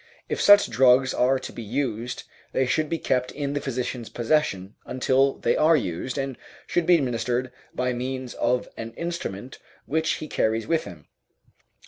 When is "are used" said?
5.55-6.17